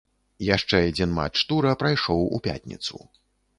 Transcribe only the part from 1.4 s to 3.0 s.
тура прайшоў у пятніцу.